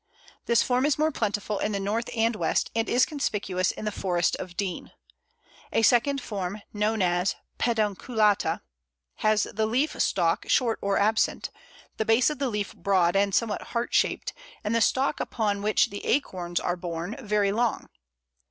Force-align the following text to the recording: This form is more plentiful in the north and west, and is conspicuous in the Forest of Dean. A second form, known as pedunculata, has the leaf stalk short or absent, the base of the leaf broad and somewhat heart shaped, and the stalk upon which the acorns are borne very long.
This 0.47 0.63
form 0.63 0.87
is 0.87 0.97
more 0.97 1.11
plentiful 1.11 1.59
in 1.59 1.73
the 1.73 1.79
north 1.79 2.09
and 2.15 2.35
west, 2.35 2.71
and 2.75 2.89
is 2.89 3.05
conspicuous 3.05 3.69
in 3.71 3.85
the 3.85 3.91
Forest 3.91 4.35
of 4.37 4.57
Dean. 4.57 4.91
A 5.71 5.83
second 5.83 6.19
form, 6.19 6.59
known 6.73 7.03
as 7.03 7.35
pedunculata, 7.59 8.61
has 9.17 9.43
the 9.43 9.67
leaf 9.67 9.95
stalk 10.01 10.49
short 10.49 10.79
or 10.81 10.97
absent, 10.97 11.51
the 11.97 12.05
base 12.05 12.31
of 12.31 12.39
the 12.39 12.49
leaf 12.49 12.75
broad 12.75 13.15
and 13.15 13.35
somewhat 13.35 13.61
heart 13.77 13.93
shaped, 13.93 14.33
and 14.63 14.73
the 14.73 14.81
stalk 14.81 15.19
upon 15.19 15.61
which 15.61 15.91
the 15.91 16.03
acorns 16.03 16.59
are 16.59 16.75
borne 16.75 17.15
very 17.19 17.51
long. 17.51 17.87